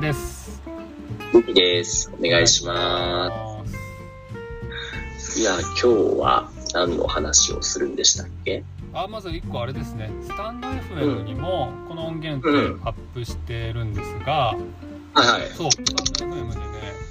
[0.00, 0.62] きです。
[1.54, 2.10] です。
[2.18, 3.62] お願いしま
[5.18, 5.32] す。
[5.32, 5.40] す。
[5.40, 5.86] いや、今日
[6.18, 8.64] は何の話をするんでしたっけ？
[8.94, 14.56] あまず1個あれですね、スタンド FM にもこの音源ってアップしてるんですが、
[15.12, 15.48] はいはい。
[15.54, 15.76] そう、ス
[16.16, 16.64] タンド FM でね、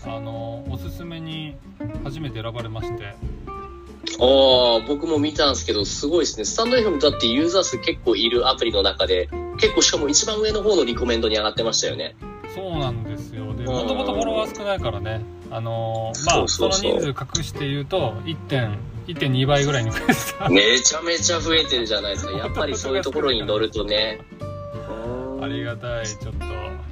[0.05, 1.55] あの、おすすめに
[2.03, 6.45] 初めて選ばれまして、ああ、僕も見たんですけど、すごいですね。
[6.45, 9.29] スタンド FM だってユーザー数結構いるアプリの中で、
[9.59, 12.15] 結構しかも一番上の方のリコメンドに上がってましたよね。
[12.53, 13.53] そうなんですよ。
[13.53, 15.21] で、んもともとフォロワー少ないからね、
[15.51, 18.77] あの、まあ、その人数隠して言うと、1.
[19.07, 20.49] 1.2倍ぐらいに増えてた。
[20.49, 22.31] めちゃめちゃ増えてるじゃないですか。
[22.31, 24.19] やっぱりそういうところに乗るとね。
[25.41, 26.39] ありがたい、ちょっと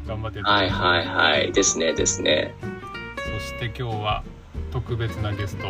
[0.07, 1.51] 頑張ってはいはいはい。
[1.51, 2.55] ですねですね。
[3.17, 4.23] そして今日は
[4.71, 5.67] 特別なゲスト。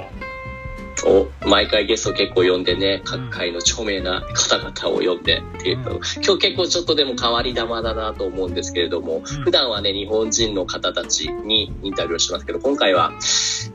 [1.05, 13.13] お、毎回ゲスト結構呼んでね、各界の著名な方々を呼んでっていうと、うん今日結構ちょっとでも変わり玉だなと思うんですけれども、普段はね、日本人の方たちにインタビューをしますけど、今回は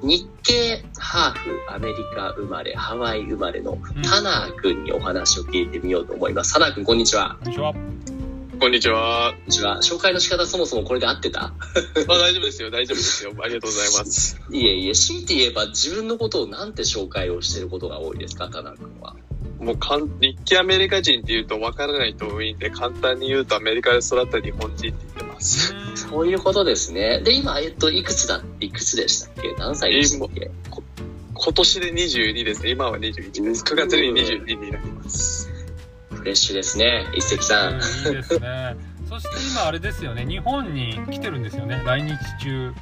[0.02, 6.54] 日系ハーフ、アメリカ生まれ、ハワイ生まれのうんタナー君にお話を聞いてみようと思います。
[6.54, 7.36] タナー君、こんにちは。
[7.42, 7.72] こんにちは。
[8.62, 9.32] こんにちは。
[9.34, 9.78] こんにちは。
[9.78, 11.46] 紹介の仕方そもそもこれで合ってた？
[11.46, 11.52] あ
[12.06, 13.32] 大丈夫ですよ、大丈夫ですよ。
[13.42, 14.40] ありがとうございます。
[14.52, 19.16] いえいえ、強いて言えば自分のことをなんて紹介をしていることが多いですか、タナー君は。
[19.58, 25.74] もうかん、日系アメリカ人って言うと分からない人多いんで、簡単に言うとアメリカで育った日本人って言ってます。
[25.96, 27.20] そういうことですね。
[27.20, 29.54] で、今、えっと、いくつだ、いくつでしたっけ？
[29.58, 30.52] 何歳でしたっけ？
[31.34, 32.70] 今年で22ですね。
[32.70, 33.64] 今は21です。
[33.64, 35.51] 9月に22になります。
[36.22, 37.04] フレッシュですね。
[37.16, 37.72] 一石さん。
[37.72, 38.76] うんいいですね。
[39.08, 42.72] そして今あれですよね、日本に来てるんですよね、来日中。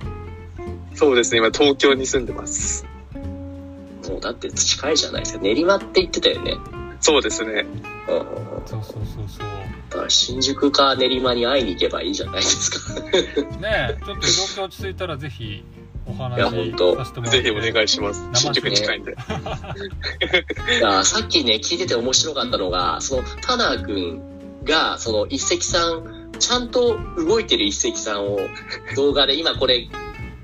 [0.94, 2.84] そうですね、今東京に住んでます。
[3.14, 5.42] もうだって近いじゃないですか。
[5.42, 6.58] 練馬って言ってたよね。
[7.00, 7.64] そうですね。
[8.08, 8.27] うん
[8.66, 9.47] そうそうそうそう。
[9.88, 13.00] だから新宿か練馬に会いに行けばいいじゃないですか。
[13.00, 15.65] ねえ、ちょっと状況落ち着いたらぜひ
[16.10, 17.43] お話いや本当させてもらって。
[17.43, 18.28] ぜひお願いします。
[18.34, 19.16] 新宿近いんで。
[21.04, 24.21] さっきね、聞いてて面白かったのが、その、タナー君
[24.65, 28.41] が、その、一石さん、ちゃんと動いてる一石さんを
[28.97, 29.88] 動画で、 今これ、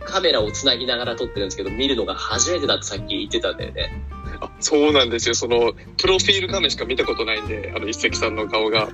[0.04, 4.04] カメラをつなぎながら撮ってるんですけど、見るのが初めてだってさっき言ってたんだよね。
[4.41, 5.34] あそうなんですよ。
[5.34, 8.88] その、プロフィール画面しか見たことないんで、あの、一石さんの顔が、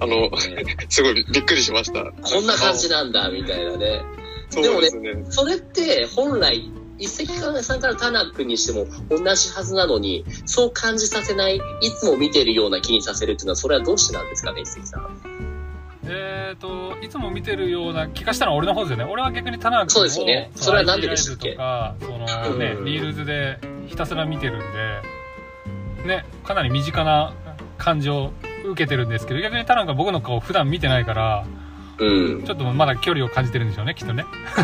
[0.00, 0.30] あの、
[0.90, 2.04] すごいびっくりしました。
[2.04, 4.02] こんな感じなんだ、みたいなね。
[4.50, 5.24] そうですね。
[5.28, 7.26] それって、本来、一石
[7.62, 11.60] さんからタナ君にしても同じはずなのに、そう感じさせない、い
[12.00, 15.58] つも見てるような気にさせるっていうのは、それはどうしてなんですかね、一石さん。
[16.10, 19.04] えっ、と、いつも見てるような気がしたのは俺の方ですよね。
[19.04, 21.52] 俺は逆に田中君をそうですよねそれはなんででしたっけ？
[21.52, 24.58] とか、そのね、うんリールズでひたすら見てるん
[26.02, 27.34] で、ね、かなり身近な
[27.76, 28.32] 感じを
[28.64, 31.46] 受けてるんですけど、逆に田中君は僕の顔普段見てないから、
[31.98, 32.44] うん。
[32.44, 34.24] ちょっとまだ距離を感じてるんでしょうね、きっとね。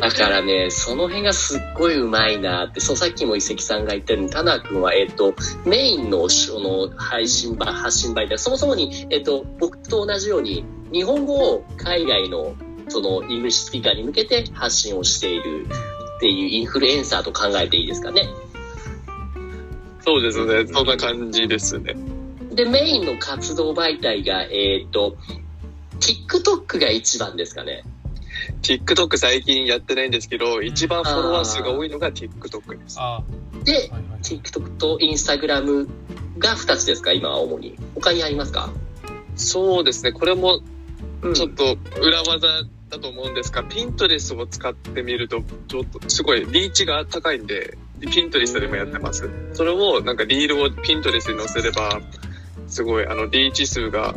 [0.00, 12.54] だからね、その辺がすっごい上手いなって、そう、さっきも一石さんが言ったように、タナ君は、えっ、と、メインのその配信場、発信媒体、そもそもに、えっ、と、僕と同じように、日本語を海外の、
[12.88, 15.66] その、 English speaker に向けて発信をしている
[16.16, 18.28] っていうインフルエンサーと考えていいですかね。
[20.04, 20.66] そうですね。
[20.66, 21.94] そんな感じですね。
[22.54, 25.16] で、メインの活動媒体が、えっ、と、
[26.00, 27.84] TikTok が一番ですかね。
[28.62, 32.96] TikTok 最近やってないんですけど、一番フォロワー数が多いのが TikTok です。
[32.98, 33.22] あ
[33.64, 35.88] で、はいはい TikTok と Instagram
[36.38, 37.76] が2つですか、今は主に。
[37.94, 38.72] 他にありますか？
[39.36, 40.12] そうですね。
[40.12, 40.60] これも
[41.22, 47.76] うんちょっと裏技だと思うんですが、ピントレスを使ってみると、ちょっとすごいリーチが高いんで、
[48.10, 49.28] ピントレスでもやってます。
[49.52, 52.00] それをなんかリールをピントレスに載せれば、
[52.72, 54.14] すごいあのリーチ数が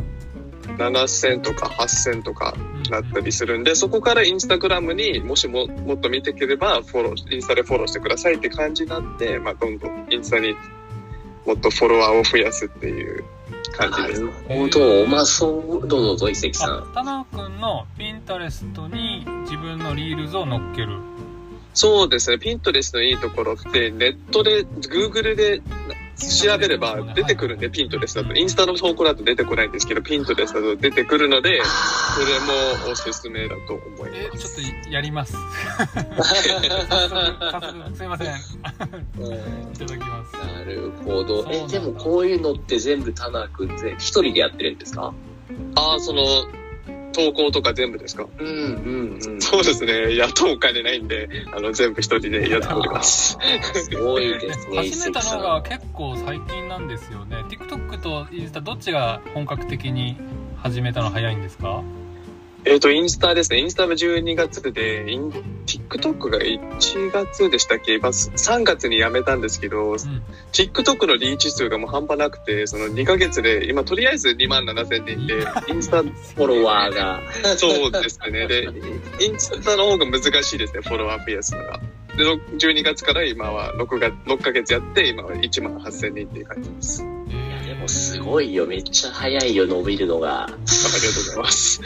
[0.78, 2.54] 7000とか8000とか
[2.90, 10.54] なったりするんで、そこからインスタグラムにもしももっと見てければ、フォロー、インスタでフォローしてくださいって感じになって、まあどんどんインスタに
[11.44, 13.24] もっとフォロワーを増やすっていう
[13.76, 14.20] 感じです。
[14.22, 15.06] なるほど。
[15.06, 16.78] まあ、そう、どうぞどうぞ、一石さん。
[16.78, 20.98] あ田中君のピンタレストに自分のリールズを乗っける。
[21.74, 22.38] そうですね。
[22.38, 25.60] ピントレスのいいところって、ネットで、Google で
[26.16, 28.34] 調べれば出てくるんで、ピントレスだと。
[28.34, 32.40] インスタの投稿だと出てこないんですけど、ピントレスだと出てくるので、それ
[32.86, 34.56] もおすすめだと思いえ、ます。
[34.56, 35.34] ちょっとやります。
[36.16, 38.26] 早速すいません。
[38.28, 38.30] い
[39.18, 40.32] うんただきます。
[40.54, 41.46] なるほど。
[41.50, 45.12] え、でもこういうのって全部タナ君って一人でやってるんですか？
[45.74, 46.22] ああ、その、
[47.16, 48.26] 投稿とか全部ですか？
[48.38, 49.40] うんうんうん。
[49.40, 50.14] そうですね。
[50.16, 53.38] 雇うお金ないんで、あの、全部一人でやっております。
[53.74, 55.34] すごいですね、始めた。
[55.36, 57.38] のが結構最近なんですよね。
[57.48, 60.16] TikTok とインスタどっちが本格的に
[60.56, 61.82] 始めたの早いんですか？
[62.66, 63.60] えっ、と、インスタですね。
[63.60, 65.30] インスタは12月で、イン
[65.66, 67.94] TikTok が1月でしたっけ？
[67.94, 69.96] 今、3月に辞めたんですけど、うん
[70.52, 77.20] TikTok のリーチ数がもう半端なくて、その2ヶ月で、今とりあえず2万7千人で、 インスタ、フォロワーが。
[77.56, 78.48] そうですね。
[78.48, 78.68] で、
[79.20, 81.80] インスタの方が難しいですね、フォロワー増やすのが。
[82.16, 87.04] で、ろ12月から今は6月、6ヶ月やって、今は1万8千人っていう感じです。
[87.86, 88.66] もすごいよ。
[88.66, 90.46] めっちゃ早いよ、伸びるのが。
[90.48, 91.80] りがとうございます。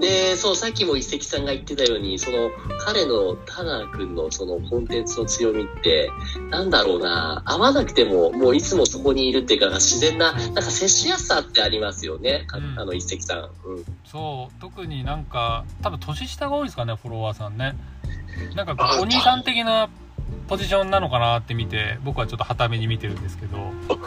[0.00, 6.10] で、そう、さっきも一石さんが言ってたように、その、彼の、タナー君のそのコンテンツの強みって、
[6.50, 13.50] なんだろうな、会わなくても、もういつもそこにいるっていうか、自然な、なんか接しやすさってありますよね、かうんあの一石さん。
[13.68, 13.84] うん。
[14.04, 17.74] そう特になんか多分年下が多いですかねフォロワーさんね
[18.54, 19.88] なんかお兄さん的な
[20.48, 23.56] ポジションなのかなって見て僕はちょっと傍目に見てるんですけど。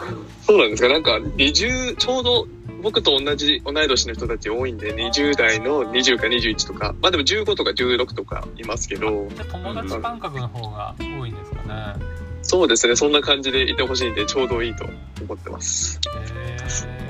[0.46, 0.88] そうなんですか？
[0.88, 2.46] なんか、20、ちょうど
[2.82, 11.94] 僕と同じ、同い年の人たち多いんで、20代の20か21とか、まあでも15とか16とかいますけど、じゃあ友達感覚の方が多いんですかね
[12.42, 14.84] そうですね、そんな感じでいてほしいんで、ちょうどいいと
[15.22, 16.00] 思ってます。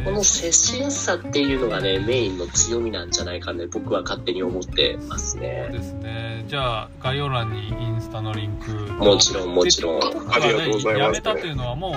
[0.01, 5.69] へこの接しやすさっていうのがね、メインの強みなんじゃないかね、僕は勝手に思ってますそうね。
[5.73, 10.01] ですねじゃあ概要欄にインスタのリンクもちろん、もちろん。
[10.33, 11.93] ありがとうございますやめたっていうのはもう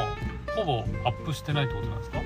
[0.55, 2.19] ほぼアップしてないってことなんですか？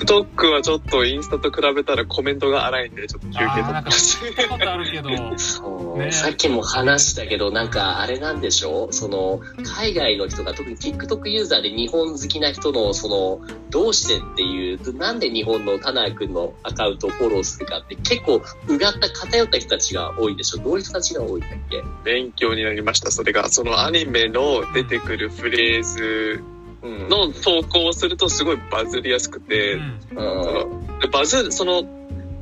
[0.00, 4.24] TikTok はちょっとインスタと比べたらコメントが荒いんで、ちょっと休憩取あーなんかってます。
[4.24, 8.86] 聞いたことあるけどそう、ねさっきも話したけど、なんかあれなんでしょ？
[8.86, 20.62] うその、海外の人が特に TikTok ユーザーで日本好きな人の、その、どうしてっていう、なんで日本のタナー君のアカウントをフォローするかって結構、うがった偏った人たちが多いでしょ？
[20.62, 21.82] どういう人たちが多いんだっけ？
[22.04, 23.10] 勉強になりました。
[23.10, 26.59] それが、そのアニメの出てくるフレーズうん。
[26.82, 29.98] の投稿をするとすごいバズりやすくて、うん。
[30.08, 31.84] そのでバズる、その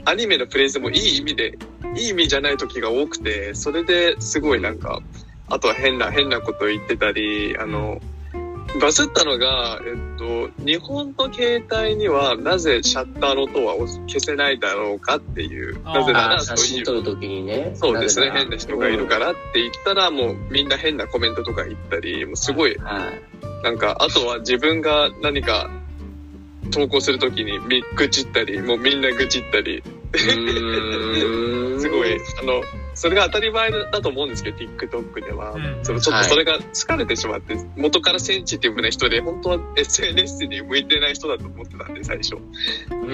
[0.04, 1.58] アニメのフレーズもいい意味で、
[1.96, 5.00] いい意味じゃない時が多くて、それですごいなんか、
[5.48, 8.00] あとは変な、変なこと言ってたり、あの、
[8.80, 17.72] バズったのが、えっと、日本の携帯にはなぜシャッターの音は消せないだろうかっていう、なぜならそういう真撮るときにね。
[17.74, 18.30] そうですね。
[18.30, 23.64] 変な人がいるからって言ったら、もうみんな変なコメントとか言ったり、もうすごい、はい。
[23.64, 25.70] なんか、あとは自分が何か
[26.70, 29.82] 投稿するときにみ愚痴ったり、もうみんな愚痴ったり、
[30.12, 32.62] すごい、あの、
[32.98, 35.52] それが当たり前だと思うんですけど、TikTok では。
[35.52, 42.36] うんそのちょっとそれが疲れてしまって、元からセンシティブな人で、本当は SNS に向いてない人だと思ってたんで、最初。
[42.90, 43.08] うん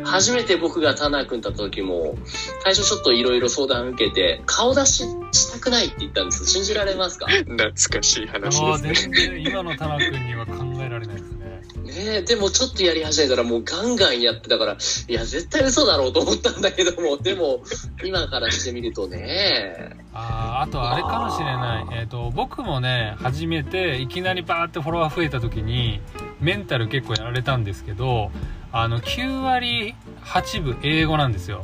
[0.00, 0.04] ん。
[0.04, 2.16] 初めて僕がタナー君と会った時も、
[2.64, 7.26] 最初ちょっといろいろ相談受けて、顔出ししたくないって言ったんです信じられますか？
[7.26, 9.12] ね懐かしい話ですね。
[9.12, 11.37] 全然今の田中君には考えられないです
[11.88, 14.76] ねえでもちょっとやり始めたらもうガンガンやってたから、
[15.08, 17.62] いや、絶対嘘だろうと思ったんだけども、 でも、
[18.04, 26.00] 今からしてみるとね、あーあとあれかもしれない、えー、と僕もね初めていきなりバーってフォロワー増えた時に
[26.40, 28.32] メンタル結構やられたんですけど
[28.72, 29.94] あの9割
[30.24, 31.62] 8分英語なんですよ。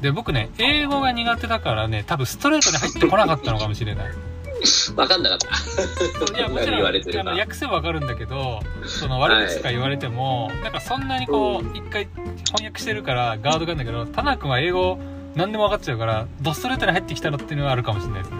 [0.00, 4.12] で僕ね英語が苦手だからね多分ストレートに入ってこなかったのかもしれない
[4.96, 6.38] わかんなかった。
[6.38, 12.08] いやもち何言われてろんあるかの訳せばわかるんだけどその悪口とか言われても、なんかそんなにこう一回
[12.46, 14.98] 翻訳してるからガードがあるんだけどタナ君は英語
[15.34, 18.38] 何でも分かっちゃうからドストレートに入ってきたのっていうのはあるかもしれないですね。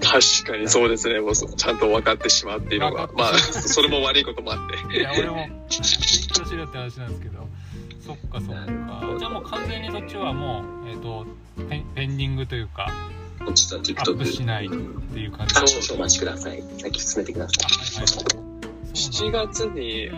[0.00, 1.20] 確かにそうですね。
[1.20, 4.98] もうそちゃんと分かってしまうっていうのが、まあ、それも悪いこともあって。
[4.98, 5.82] いや俺も勉強
[6.44, 7.46] しろって話なんですけど。
[8.06, 9.18] そっかそっか。
[9.18, 11.26] じゃあもう完全にそっちはもうえっ、と
[11.68, 12.88] ペンペンディングというか
[13.46, 14.44] こっちとアップし TikTok。
[14.44, 16.62] ないっうんていう感じあ、少々お待ちください。
[16.78, 20.16] 先進めてくださあはいはいそう7なんだ月にう、ん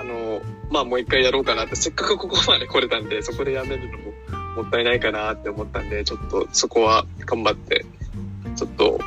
[0.00, 7.84] あの、まあもう一回やろうかなって、せっかくここまで来れたんで、そこでやめるのももったいないかなって思ったんで、ちょっとそこは頑張って、
[8.56, 9.00] ちょっと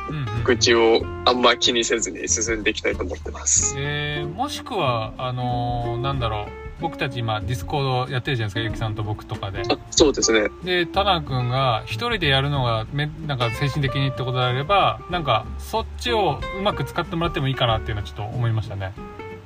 [0.44, 3.74] 愚痴をあんま気にせずに進んでいきたいと思ってます。
[3.78, 10.50] えーもしくはあのーなんだろう僕たち今 Discord やってるじゃないですかゆきさんと僕とかであ、そうですね。
[10.64, 18.92] で Tanner 君が一人でやるのがめなんか精神的にってことであればなんかそっちをうまく使ってもらってもいいかなっていうのはちょっと思いましたね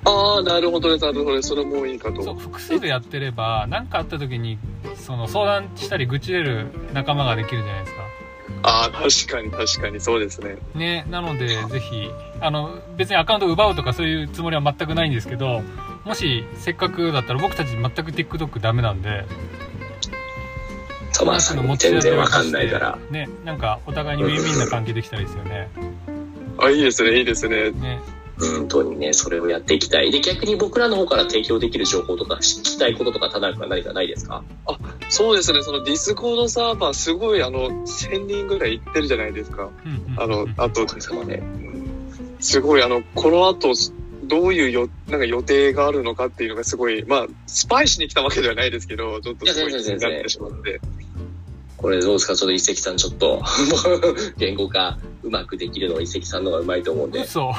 [0.04, 1.50] ああ、なるほどです、なるほどです。
[1.50, 4.58] それもいいかとそう複数でやってれば何かあった時に
[4.96, 8.02] その相談したり愚痴れる仲間ができるじゃないですか
[8.64, 10.56] ああ、確かに確かにそうですね。
[10.74, 15.62] ねなのでぜひあの別にアカウント奪うとかそういうつもりは全くないんですけど
[16.08, 19.26] もしせっかくだったら僕たち全く TikTok ダメなんで
[21.12, 21.14] い。
[21.14, 22.98] トマーさんに全然わかんないから。
[23.10, 25.68] ねなんかお互いにウィンウィンな関係できたらいいですよね
[26.58, 27.72] あ、いいですね、いいですね。
[27.72, 28.00] ね
[28.40, 30.10] 本当にね、それをやっていきたい。
[30.10, 34.42] で、逆に僕らの方から提供できる情報とか、聞きたいこととか、田中は何かないですか？
[35.10, 39.68] そうですね、その Discord サーバーすごいあの、1000人ぐらい行ってるじゃないですか。
[39.84, 41.42] うんうんうんあの、あとお、かげさまで。
[42.40, 43.74] すごいあの、この後、
[44.28, 50.80] どういうよ、なんか予定があるのかっていうのがすごい、まあ、スパイしに来たわけではないですけど、ちょっとすごい気になってしまって。
[51.76, 52.34] これどうですか？
[52.34, 53.40] ちょっと一石さんちょっと、
[54.36, 57.20] 言語化うまくできるのは一石さんの方がうまいと思うんで。
[57.20, 57.52] 嘘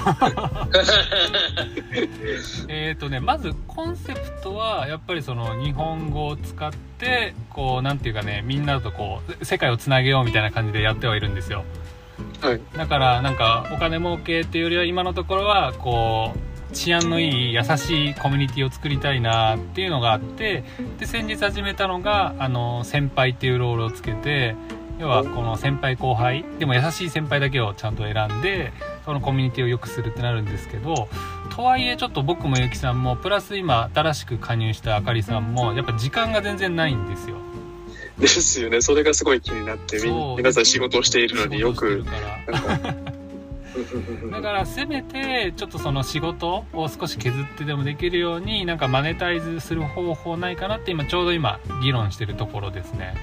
[2.67, 11.63] えっとねまずコンセプトはやっぱりその日本語を使ってこうなんていうかねみんなとこう世界をつなげようみたいな感じでやってはいるんですよ
[12.41, 12.61] はい。
[12.75, 16.39] だからなんかお金儲けっていうよりは今のところはこう
[16.73, 20.63] 治安のいい優しいコミュニティを作りたいなっていうのがあって
[20.99, 24.55] で先日始めたのがあの先輩っていうロールをつけて
[24.99, 28.73] 要はこの先輩後輩でも優しい先輩だけをちゃんと選んで
[29.05, 31.07] そのコミュニティを良くするってなるんですけど
[31.55, 37.37] とはいえちょっと僕もゆきさんもプラス今新しく加入したあかりさんもやっぱ時間が全然ないんですよ。
[38.19, 38.81] ですよね。
[38.81, 39.97] それがすごい気になって、
[40.37, 42.95] 皆さん仕事をしているのによくなんか、
[44.31, 53.15] だからせめてちょっとその仕事を少し削ってでもできるようになんかマネタイズする方法ないかなって今ちょうど今議論してるところですね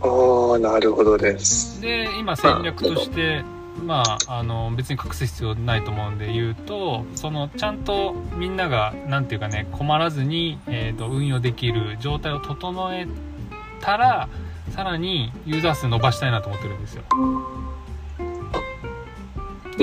[0.00, 1.80] ああ、なるほどです。
[1.80, 3.42] で今戦略として
[3.84, 13.06] まああの別に隠す必要ないと思うんで言うとそのちゃんとみんながなんていうかね困らずに、えー、と運用できる状態を整え
[13.80, 14.28] たら
[14.70, 17.04] さらにユーザー数伸ばしたいなと思ってるんですよ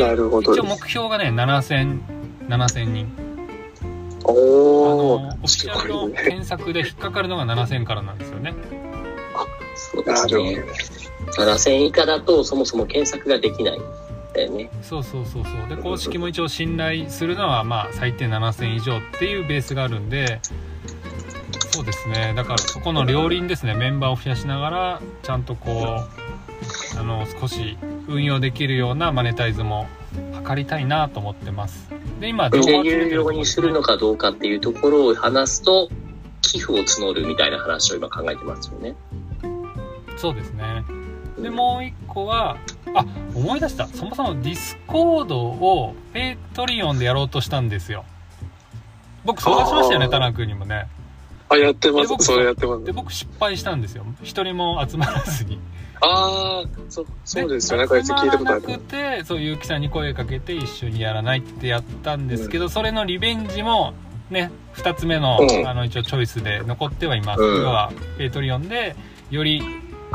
[0.02, 0.64] なるほど一応。
[0.64, 2.00] 目標がね7000
[2.48, 3.12] 7000人
[4.28, 6.10] あのおオフィシャルの。
[6.10, 8.54] 検索で引っかかるのが7000からなんですよね。
[9.75, 10.64] そうですね。
[11.38, 13.82] 7000以下だとそもそも検索ができないん
[14.34, 14.70] だよね。
[14.82, 15.75] そうそうそうそう。
[15.75, 20.40] で、公式も一応信頼するのは、まあ、最低7000以上っていうベースがあるんで、
[21.72, 22.34] そうですね。
[22.36, 23.74] だからそこの両輪ですね。
[23.74, 26.06] メンバーを増やしながら、ちゃんとこ
[26.96, 31.90] う、あの、少し運用できるようなマネタイズも図りたいなと思ってます。
[32.20, 35.90] で、今、で、情報を有料にするのかどうかっていうところを話すと、
[36.42, 38.96] 寄付を募るみたいな話を今考えてますよね。
[40.18, 40.84] そうですね。
[41.38, 42.58] でもう一個は
[42.94, 48.06] あ思い出したそもそも Discord を Patreon でやろうとしたんですよ
[49.26, 50.88] 僕相談しましたよねあー Tanner 君にもね
[51.48, 52.26] あ、やってます。
[52.26, 52.92] それやってますで。
[52.92, 55.60] 僕失敗したんですよ一人も集まらずに
[56.02, 57.80] ああ、そう、そうですよ。
[57.80, 58.62] なんかやつ聞いたことある。
[58.80, 63.94] てそう結城さんに声かけて一緒にやらないってやったんですけど、それのリベンジも
[64.30, 68.96] ね2つ目の,、うんあの一応チョイスで残ってはいます、うん要は Patreon で
[69.30, 69.62] より、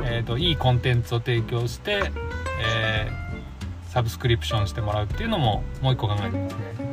[0.04, 2.10] えー、といいコンテンツを提供して、
[2.62, 3.30] えー
[3.90, 6.90] サブスクリプションしてもらうっていうのももう一個考えてますね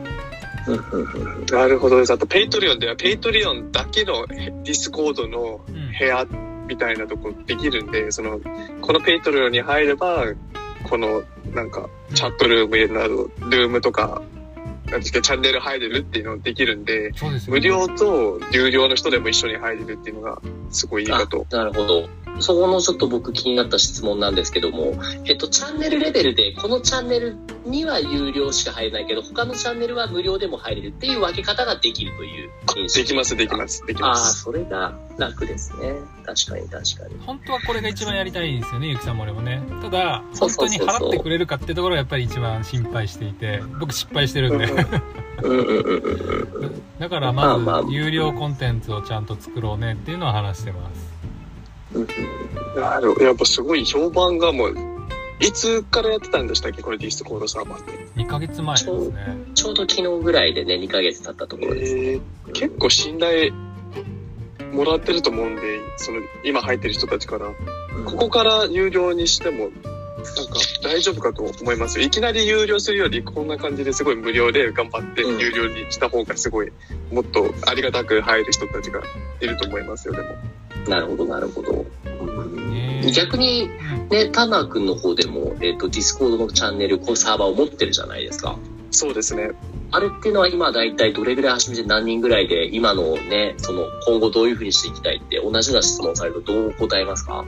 [1.52, 2.12] なるほどです。
[2.12, 6.26] あと、 Patreon では、 Patreon だけの Discord のうん部屋
[6.68, 8.40] みたいなとこできるんで、その、
[8.82, 10.26] このペイトルに入れば、
[10.90, 14.22] この、なんか、チャットルームなど、ルームとか、
[14.92, 21.46] なんですか、チャンネル入れるっていうのできるんで、そうですよね無料と有料の人でも一緒に入れるっていうのが、すごいいいかと。
[21.52, 22.10] なるほど。
[22.40, 24.94] そこのちょっと僕気になった質問なんですけども、
[25.26, 34.44] えっと、チャンネルレベルで、このチャンネルには有料しか入れないけど、他のチャンネルは無料でも入れるっていう分け方ができるという認識できます、できます、できああ、ます。
[34.44, 35.96] それが楽ですね。
[36.26, 37.26] 確かに確かに。
[37.26, 44.68] 本当はこれが一番やりたいですよねゆきさんも俺もねただ本当に払ってくれるかってところがやっぱり一番心配していて僕失敗してるんで
[45.44, 46.82] うんうんうんうんうん。
[47.00, 51.18] だからまず有料コンテンツをちゃんと作ろうねっていうのは話してます。
[53.22, 54.76] やっぱすごい評判がもう、
[55.40, 56.82] いつからやってたんでしたっけ？
[56.82, 57.92] これ Discord サーバーって。
[58.16, 58.92] 2ヶ月前ですね
[59.54, 61.98] ちょうど昨日ぐらいでね、2ヶ月経ったところです。
[61.98, 62.22] えー
[62.54, 63.52] 結構信頼
[64.72, 65.62] もらってると思うんで、
[65.98, 67.48] その今入ってる人たちから、
[68.06, 69.70] ここから有料にしても、
[70.36, 72.06] なんか大丈夫かと思いますよ。
[72.06, 76.72] いきなり有料するより、こんな感じですごい無料で頑張ってうん有料にした方がすごい、
[77.12, 79.02] もっとありがたく入る人たちが
[79.42, 80.36] いると思いますよ、でも。
[80.88, 81.86] なるほど、なるほど。
[83.14, 88.58] 逆に、うんね、 Tanner 君の方でも、えっ、と、 Discord のチャンネル、こうサーバーを持ってるじゃないですか。
[88.92, 89.52] そうですね。
[89.92, 97.46] あれっていうのは今大体どれぐらい始めて何人ぐらいで、今のね、その今後どういうふうにしていきたいって同じような質問されるとどう答えますか？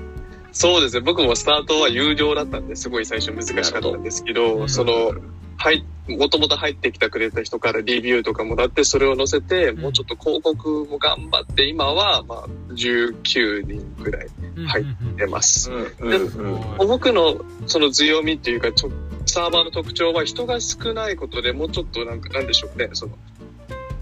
[0.59, 0.99] そうですね。
[0.99, 5.13] 僕もスタートは有料だったんですごい最初難しかったんですけど、その、
[5.55, 14.27] はい、もともと入ってきてくれた人からレビューとかもらって、それを載せて、んもうちょっと広告も頑張って、今は、まあ、19人くらい
[14.65, 15.71] はいうんうんうん出ます。
[15.71, 18.91] うんすごい僕のその強みっていうか、ちょ
[19.27, 23.17] サーバーの特徴は人が少ないことでもうちょっとなんか、なんでしょうね、その、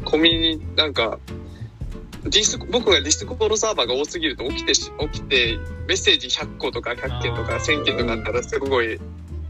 [0.06, 1.20] コミュニ、なんか、
[2.30, 5.58] ディス僕がディスコードサーバーが多すぎると起きてし起きて
[5.88, 9.00] メッセージ100個とか100件とかあー1000件とかあったらすごい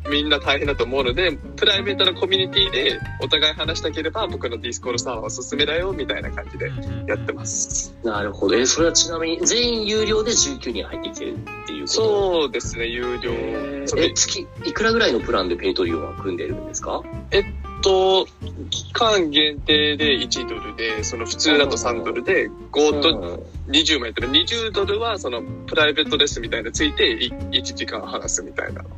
[0.09, 6.71] みんな大変だと思うのでプライベートなコミュニティでお互い話したければ僕のディスコードサーバーおすすめだよみたいな感じで
[7.07, 7.93] やってます。
[8.05, 8.55] なるほど。
[8.55, 11.87] え、それはちなみに全員有料で19人入ってきてるっていうこと？
[11.87, 13.31] そうですね、有料。
[13.97, 17.03] え、月、いくらぐらいのプランで Patreon は組んでるんですか？
[17.81, 18.27] と、
[18.69, 24.29] 期間限定で1ドルで、その普通だと3ドルで、5とうん20もやってる。
[24.29, 28.89] 20ドルはそのプライベートレッスンみたいなのついてい1時間話すみたいなの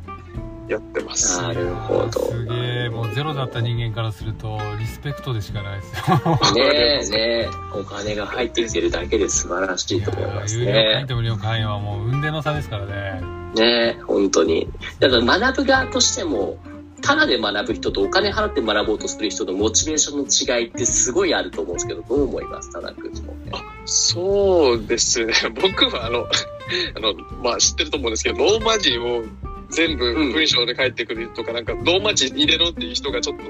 [0.68, 1.42] やってます。
[1.42, 2.12] なるほど。
[2.12, 6.16] すげえもうゼロだった人間からするとリスペクトでしかないですよ
[6.54, 6.70] ね
[7.02, 11.06] え、ねえ、お金が入ってきてるだけで素晴らしいと思います有料会員ね。
[11.06, 14.68] と無料会員はもう運命の差ですからねねえ、本当に。
[15.00, 16.56] だから学ぶ側としても、
[17.02, 22.72] ただで学ぶ人とお金払って学ぼうとする人のモチベーションの違いってすごいあると思うんですけど、どう思います？
[22.72, 23.34] 田中君も。
[23.86, 25.32] そうですね。
[25.60, 26.26] 僕はあの、
[26.96, 29.24] あの、まあ知ってると思うんですけど、ローマ字を
[29.70, 33.42] 全部文章で書いてくるとか、なんかローマ字入れろっていう人がちょっと、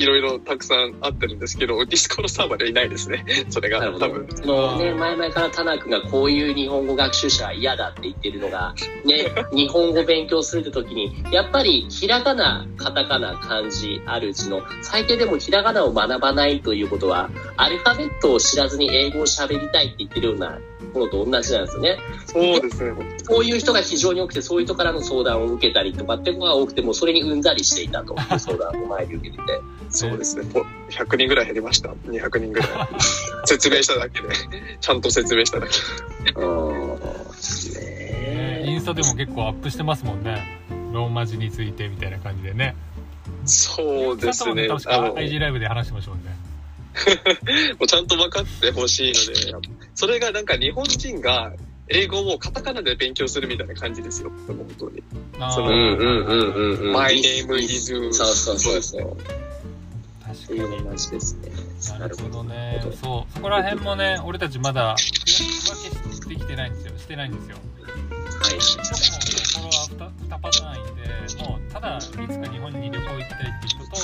[0.00, 3.24] いろいろたくさんあってるんですけど、ディスコードサーバーではいないですね。
[3.50, 4.26] それが多分。
[4.46, 17.28] もうね、前々から田中君がこういう日本語学習者は嫌だって言ってるのが、 ね、日本語勉強するって時に、やっぱりひらがな、カタカナ、漢字あるうちの、最低でもひらがなを学ばないということは、
[17.58, 20.58] アルファベットを知らずに英語を喋りたいって言ってるような
[20.92, 21.98] ものと同じなんですよね。
[22.26, 22.92] そうですね。
[23.22, 29.60] そういう人が非常に多くて、そういう人からの相談を受けたりとかってことが多くて、もうそれにうんざりしていたという 相談を前に受けてて。
[29.90, 30.48] そうですね。
[30.52, 31.90] ぽ100人ぐらい減りました。
[32.06, 32.68] 200人ぐらい。
[33.44, 34.28] 説明しただけで。
[34.80, 36.40] ちゃんと説明しただけ。
[36.40, 37.00] うん。
[37.74, 40.60] ねねインスタでも結構アップしてますもんね
[40.92, 42.74] ローマ字についてみたいな感じでね
[43.46, 44.68] そうですね。
[44.68, 46.36] 確あのか、IG ライブで話してましたもんね
[47.78, 49.68] もうちゃんと分かってほしいので、
[50.00, 51.52] それがなんか日本人が
[51.88, 54.32] 英語をカタカナで勉強するみたいな感じですよ。
[54.46, 55.02] 本当に。
[55.52, 56.92] そのうんうんうんうんうん。
[56.94, 59.16] My name is そうそうそうそう。
[60.24, 61.52] 確かに同じですね。
[61.98, 68.58] なるほどねそうそこら辺もね俺たちまだ区分けしてきてないんですよしてないんですよはい。
[69.52, 73.96] 僕もフォロワー 2, 2パターンいてもうただいつか日本に旅行行きたいっていう人と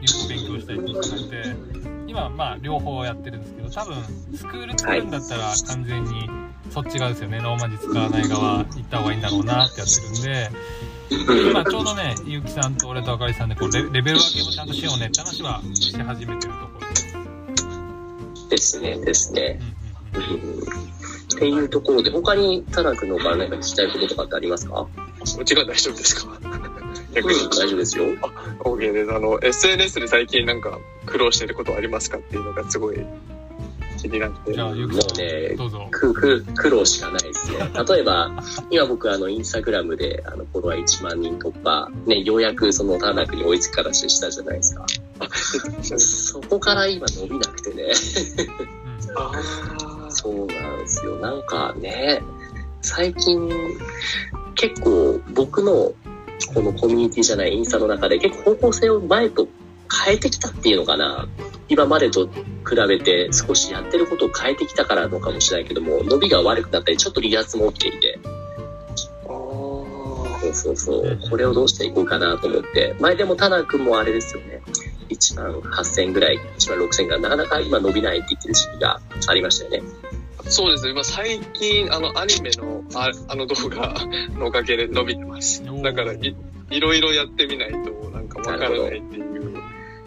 [0.00, 3.96] 日本語勉強したいっていう人がいて今まあ両方やってるんですけど多分
[4.36, 6.28] スクール作るんだったら完全に
[6.70, 7.38] そっち側ですよね。
[7.38, 10.50] ローマ字使わない側行った方がいいんだろうなってやってるんで。
[11.50, 16.80] 今ちょうどねゆうきさんと俺とあかりさんでこうレレベル分けもちゃんとしようねって話はし始めてるところ
[18.50, 19.58] です、ですね、ですね。
[20.12, 20.58] うんうんうん。
[20.58, 20.62] うん
[21.32, 24.86] っていうところで、他に田中のから何か聞きたいこととかってありますか？
[25.40, 26.38] うちが大丈夫ですか？
[27.14, 28.04] 逆にうん、大丈夫ですよ。
[28.60, 29.12] OK です。
[29.12, 32.98] あの、SNS で最近なんか苦労してることありますかっていうのがすごい
[34.02, 34.56] 気になって。
[34.56, 35.56] もうね
[35.90, 37.58] くく苦労しかないですね。
[37.88, 38.30] 例えば、
[38.70, 44.86] 今僕あのインスタグラムであのフォロワー1万人突破、ね、ようやくその田中に追いつく形したじゃないですか。
[45.98, 47.94] そこから今伸びなくてね。
[50.08, 51.16] そうなんですよ。
[51.16, 52.22] なんかね、
[52.80, 53.50] 最近
[54.54, 55.92] 結構僕の
[56.46, 59.48] このコミュニティじゃないインスタの中で結構方向性を前と
[60.04, 61.28] 変えてきたっていうのかな。
[61.68, 62.42] 今までと比
[62.88, 68.18] べて少しやってることを変えてきたからのかもしれないけども、伸びが悪くなったりちょっと離脱も起きていて。
[70.40, 71.18] そうそうそう。
[71.30, 72.96] これをどうしていこうかなと思って。
[73.00, 74.60] 前でもタナ君もあれですよね。
[75.08, 79.82] 1万8000ぐらい、1万6000がなかなか今伸びないって言ってる時期がありましたよね。
[80.44, 80.90] そうですね。
[80.90, 83.94] 今最近、あの、アニメのああの動画
[84.38, 85.62] のおかげで伸びてます。
[85.82, 86.36] だからい、
[86.70, 89.32] いろいろやってみないとなんかわからないっていう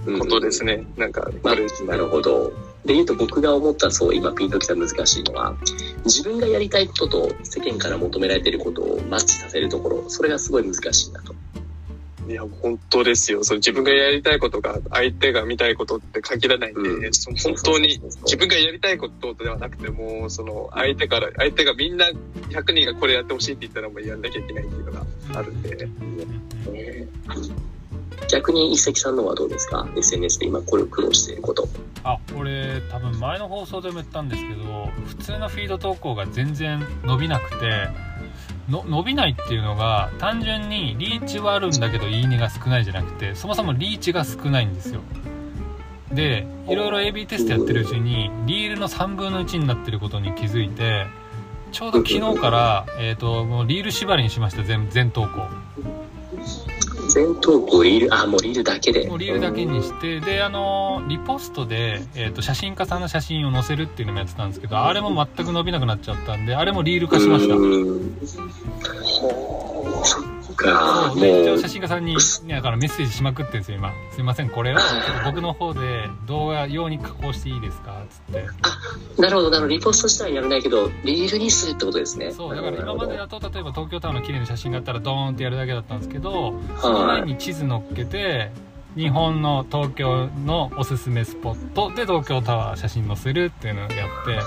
[0.05, 0.85] うんことですね。
[0.97, 2.53] なんか、まあこれ、なるほど。
[2.85, 5.55] で言うと僕が思ったそう今ピンときた難しいのは
[6.05, 11.33] 自分がやりたいことと世間から求められていることをマッチさせるところそれがすごい難しいなと。
[12.27, 13.43] いや、本当ですよ。
[13.43, 22.09] そう自分がやりたいことが相手が見たいことって限らないんで、うんその本当に自分がやりたいことではなくても、その相手から、相手がみんな
[22.49, 27.07] 100人がこれやってほしいって言ったらもうやんなきゃいけないっていうのがあるんで、ね
[28.27, 31.67] 逆に一石さんのはどうですか ?SNS で今これを苦労していること。
[32.03, 37.89] あ俺多分前の放送でも言ったんですけど普通のフィード投稿が全然伸びなくて
[38.69, 45.01] の伸びないっていうのが単純にリーチはあるんだけどいいねが少ないじゃなくてそもそもリーチが少ないんですよ。
[46.11, 51.07] でいろいろ AB テストやってるうちにリールの3分の1になってることに気づいて
[51.71, 55.47] ちょうど昨日から、えー、ともうリール縛りにしました全全投稿。
[57.09, 59.07] 全投稿リール、あ、もうリールだけで。
[59.07, 67.55] もうリールだけにしてであのリポストで、えー、と写真家さんの写真を載せるっていうのもやってたんですけどあれも全く伸びなくなっちゃったんであれもリール化しました
[70.65, 73.93] うそっか、そうで一もう応写、真家さんに、ね、だからメッセージしまくってるんですよ今。
[74.11, 74.77] すいませんこれを
[75.25, 78.03] 僕の方で動画用に加工していいですか？
[78.09, 79.21] つって。
[79.21, 82.31] なるほど、なるほど、リポスト自体やらないけど、リールにするってことですね。
[82.31, 83.39] そうだから今までだと。
[83.39, 88.51] と例えば東京タワーの綺麗な写真があったらドーンってやるだけだったんですけどその上に地図乗っけて
[88.95, 93.89] 日本の東京のおすすめスポットで東京タワー写真載せるっていうのをやっ
[94.25, 94.39] て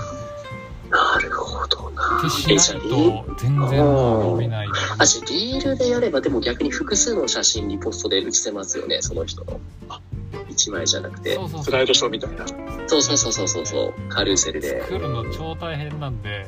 [0.89, 2.19] なるほどな。
[2.19, 9.59] ってしないと全然伸びないあ、じゃあリールでやれば、でも逆に複数の写真リポストで写せますよね、その人の。
[9.89, 10.01] あ、
[10.49, 11.35] 一枚じゃなくて。
[11.35, 12.45] そうそうそうスライドショーみたいな。
[12.87, 14.81] そうそうそうそうそうそう、カルーセルで。
[14.81, 16.47] 作るの超大変なんで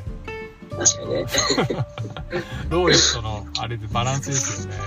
[0.78, 1.26] 確かにね。
[2.70, 4.80] 労力とのあれでバランスですよね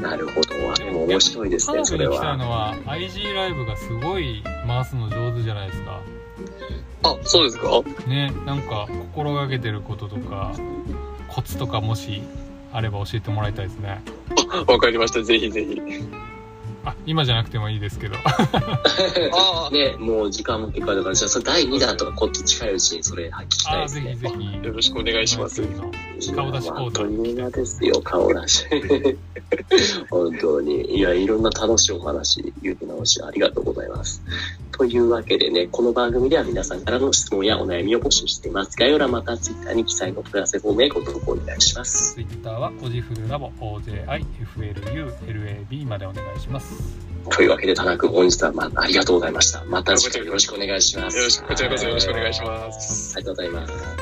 [0.00, 0.54] なるほど。
[0.72, 2.16] あでも面白いですね、彼それは。
[2.16, 6.00] 女に来たいのは IG ライブがすごい回すの上手じゃないですか
[7.04, 7.82] あ、そうですか？
[8.08, 10.52] ねなんか心がけてることとか
[11.28, 12.22] コツとかもし
[12.72, 14.02] あれば教えてもらいたいですね
[14.66, 15.22] わかりました。
[15.22, 15.80] ぜひぜひ。
[16.84, 24.02] あ今じゃなくてもいいですけど あね、もう時間も結構だから、じゃあそれ第2弾とかこっち近いうちにそれ聞きたいあですね。
[24.02, 25.62] ぜひぜひあ、よろしくお願いします。
[26.34, 28.66] 顔出し講座本当に嫌ですよ、顔出し。
[30.10, 30.98] 本当に。
[30.98, 34.20] いや、いろんな楽しいお話、ゆうき直しありがとうございます。
[34.72, 38.76] というわけでね、この番組では皆さんからの質問やお悩みを募集しています。
[38.76, 42.14] 概要欄またツイッターに記載の問い合わせフォームへご投稿お願いします。
[42.14, 44.26] Twitter はオジフルラボ OJIFLULAB
[45.86, 46.82] までお願いします
[47.30, 49.62] というわけで、田中君、本日は、まあ、ありがとうございました。
[49.66, 51.16] また次回よろしくお願いします。
[51.18, 53.14] よろしく、こちらこそよろしくお願いします。
[53.16, 54.01] ありがとうございます。